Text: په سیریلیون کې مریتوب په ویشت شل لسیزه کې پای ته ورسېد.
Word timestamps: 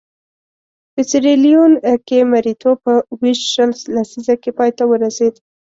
په 0.93 1.01
سیریلیون 1.09 1.71
کې 2.07 2.17
مریتوب 2.31 2.77
په 2.85 2.93
ویشت 3.21 3.45
شل 3.53 3.71
لسیزه 3.95 4.35
کې 4.41 4.51
پای 4.57 4.71
ته 4.77 4.83
ورسېد. 4.87 5.33